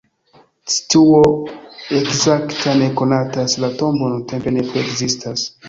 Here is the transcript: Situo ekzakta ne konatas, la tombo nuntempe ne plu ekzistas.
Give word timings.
Situo 0.75 1.19
ekzakta 1.99 2.75
ne 2.81 2.89
konatas, 3.03 3.57
la 3.67 3.73
tombo 3.85 4.11
nuntempe 4.17 4.57
ne 4.59 4.69
plu 4.71 4.85
ekzistas. 4.87 5.49